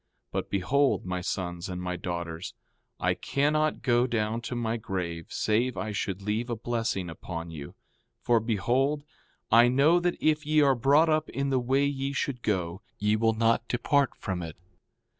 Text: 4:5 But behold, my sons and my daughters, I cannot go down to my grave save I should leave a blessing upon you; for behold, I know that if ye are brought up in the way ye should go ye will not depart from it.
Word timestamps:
4:5 0.01 0.07
But 0.31 0.49
behold, 0.49 1.05
my 1.05 1.21
sons 1.21 1.69
and 1.69 1.79
my 1.79 1.95
daughters, 1.95 2.55
I 2.99 3.13
cannot 3.13 3.83
go 3.83 4.07
down 4.07 4.41
to 4.41 4.55
my 4.55 4.75
grave 4.75 5.27
save 5.29 5.77
I 5.77 5.91
should 5.91 6.23
leave 6.23 6.49
a 6.49 6.55
blessing 6.55 7.07
upon 7.07 7.51
you; 7.51 7.75
for 8.19 8.39
behold, 8.39 9.03
I 9.51 9.67
know 9.67 9.99
that 9.99 10.17
if 10.19 10.43
ye 10.43 10.59
are 10.61 10.73
brought 10.73 11.07
up 11.09 11.29
in 11.29 11.51
the 11.51 11.59
way 11.59 11.85
ye 11.85 12.13
should 12.13 12.41
go 12.41 12.81
ye 12.97 13.15
will 13.15 13.33
not 13.33 13.67
depart 13.67 14.15
from 14.15 14.41
it. 14.41 14.55